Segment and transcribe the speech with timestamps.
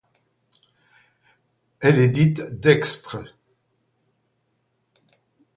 [1.79, 3.19] Elle est dite dextre.